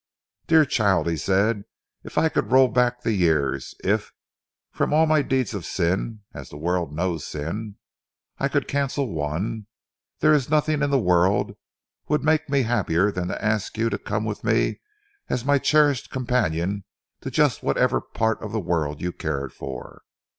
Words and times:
"Dear 0.47 0.65
child," 0.65 1.07
he 1.07 1.15
said, 1.15 1.63
"if 2.03 2.17
I 2.17 2.27
could 2.27 2.51
roll 2.51 2.69
back 2.69 3.03
the 3.03 3.11
years, 3.13 3.75
if 3.83 4.11
from 4.71 4.93
all 4.95 5.05
my 5.05 5.21
deeds 5.21 5.53
of 5.53 5.63
sin, 5.63 6.21
as 6.33 6.49
the 6.49 6.57
world 6.57 6.91
knows 6.91 7.23
sin, 7.23 7.75
I 8.39 8.47
could 8.47 8.67
cancel 8.67 9.11
one, 9.13 9.67
there 10.19 10.33
is 10.33 10.49
nothing 10.49 10.81
in 10.81 10.89
the 10.89 10.97
world 10.97 11.55
would 12.07 12.23
make 12.23 12.49
me 12.49 12.63
happier 12.63 13.11
than 13.11 13.27
to 13.27 13.45
ask 13.45 13.77
you 13.77 13.91
to 13.91 13.99
come 13.99 14.25
with 14.25 14.43
me 14.43 14.79
as 15.29 15.45
my 15.45 15.59
cherished 15.59 16.09
companion 16.09 16.83
to 17.19 17.29
just 17.29 17.61
whatever 17.61 18.01
part 18.01 18.41
of 18.41 18.51
the 18.53 18.59
world 18.59 19.01
you 19.01 19.11
cared 19.11 19.53
for. 19.53 20.01